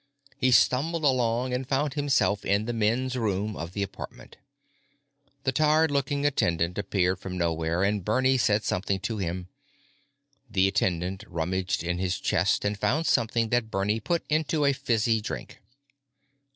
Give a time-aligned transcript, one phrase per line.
[0.35, 4.37] He stumbled along and found himself in the men's room of the apartment.
[5.43, 9.49] The tired looking attendant appeared from nowhere and Bernie said something to him.
[10.49, 15.21] The attendant rummaged in his chest and found something that Bernie put into a fizzy
[15.21, 15.59] drink.